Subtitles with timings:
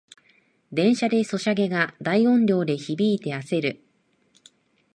[0.73, 3.83] 電車でソシャゲが大音量で響いてあせる